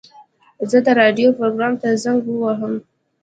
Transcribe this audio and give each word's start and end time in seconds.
زه 0.69 0.77
د 0.85 0.87
راډیو 1.01 1.35
پروګرام 1.37 1.73
ته 1.81 1.87
زنګ 2.03 2.21
وهم. 2.27 2.73